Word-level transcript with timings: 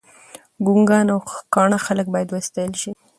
ګنګان 0.65 1.07
او 1.13 1.19
کاڼه 1.53 1.77
خلګ 1.85 2.05
باید 2.13 2.29
وستایل 2.31 2.73
شي. 2.81 2.91